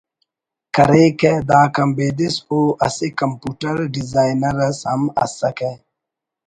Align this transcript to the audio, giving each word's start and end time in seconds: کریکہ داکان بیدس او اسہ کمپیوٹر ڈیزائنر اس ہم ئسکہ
کریکہ 0.75 1.33
داکان 1.49 1.89
بیدس 1.97 2.35
او 2.49 2.59
اسہ 2.85 3.07
کمپیوٹر 3.19 3.75
ڈیزائنر 3.93 4.57
اس 4.67 4.79
ہم 4.89 5.01
ئسکہ 5.23 5.71